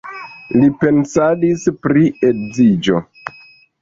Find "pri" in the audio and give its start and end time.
1.85-2.07